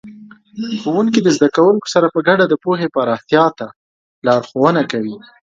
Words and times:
ښوونکي 0.81 1.19
د 1.23 1.27
زده 1.37 1.49
کوونکو 1.55 1.87
سره 1.93 2.07
په 2.13 2.19
ګډه 2.27 2.45
د 2.47 2.53
پوهې 2.63 2.87
پراختیا 2.95 3.45
ته 3.57 3.67
لارښوونه 4.25 4.81
کوي. 4.91 5.15